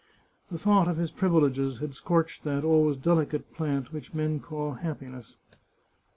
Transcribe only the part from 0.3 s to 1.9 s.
The thought of his privileges